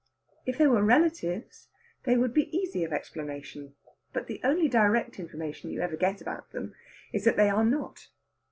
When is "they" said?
0.57-0.65, 2.05-2.17, 7.37-7.49